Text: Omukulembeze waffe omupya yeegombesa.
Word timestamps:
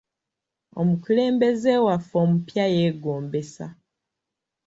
Omukulembeze 0.79 1.73
waffe 1.85 2.15
omupya 2.23 2.65
yeegombesa. 2.75 3.67